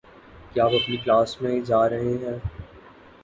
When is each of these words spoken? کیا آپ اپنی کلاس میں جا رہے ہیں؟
کیا 0.53 0.63
آپ 0.65 0.71
اپنی 0.71 0.97
کلاس 0.97 1.41
میں 1.41 1.59
جا 1.61 1.87
رہے 1.89 2.17
ہیں؟ 2.23 2.37